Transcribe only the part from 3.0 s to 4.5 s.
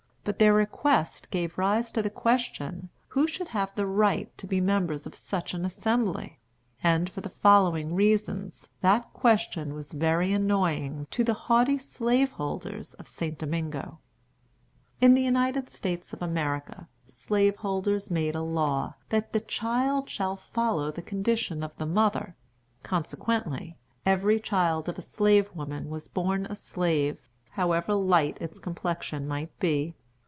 who should have the right to